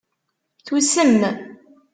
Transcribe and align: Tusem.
Tusem. 0.65 1.13